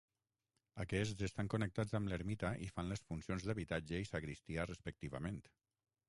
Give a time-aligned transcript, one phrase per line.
[0.83, 5.39] Aquests estan connectats amb l'ermita i fan les funcions d'habitatge i sagristia respectivament.